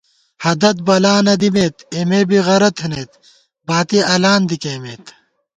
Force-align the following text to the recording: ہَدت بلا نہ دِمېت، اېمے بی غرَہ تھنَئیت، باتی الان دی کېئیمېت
ہَدت 0.45 0.77
بلا 0.87 1.15
نہ 1.25 1.33
دِمېت، 1.41 1.75
اېمے 1.93 2.21
بی 2.29 2.37
غرَہ 2.45 2.69
تھنَئیت، 2.77 3.11
باتی 3.67 3.99
الان 4.13 4.41
دی 4.49 4.57
کېئیمېت 4.63 5.05